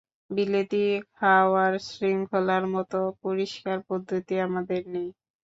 [0.31, 0.83] বিলেতী
[1.15, 2.91] খাওয়ার শৃঙ্খলার মত
[3.23, 5.09] পরিষ্কার পদ্ধতি আমাদের নেই।